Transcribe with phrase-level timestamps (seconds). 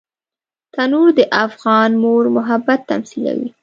[0.73, 3.49] تنور د افغان مور محبت تمثیلوي